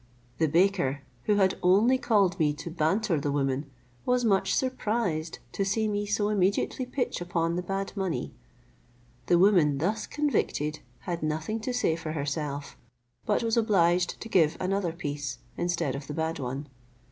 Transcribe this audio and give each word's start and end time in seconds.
The 0.39 0.47
baker, 0.47 1.03
who 1.25 1.35
had 1.35 1.59
only 1.61 1.99
called 1.99 2.39
me 2.39 2.53
to 2.53 2.71
banter 2.71 3.19
the 3.19 3.31
woman, 3.31 3.69
was 4.03 4.25
much 4.25 4.55
surprised 4.55 5.37
to 5.51 5.63
see 5.63 5.87
me 5.87 6.07
so 6.07 6.29
immediately 6.29 6.87
pitch 6.87 7.21
upon 7.21 7.55
the 7.55 7.61
bad 7.61 7.95
money. 7.95 8.33
The 9.27 9.37
woman 9.37 9.77
thus 9.77 10.07
convicted 10.07 10.79
had 11.01 11.21
nothing 11.21 11.59
to 11.59 11.71
say 11.71 11.95
for 11.95 12.13
herself, 12.13 12.77
but 13.27 13.43
was 13.43 13.57
obliged 13.57 14.19
to 14.21 14.27
give 14.27 14.57
another 14.59 14.91
piece 14.91 15.37
instead 15.55 15.93
of 15.93 16.07
the 16.07 16.15
bad 16.15 16.39
one. 16.39 16.67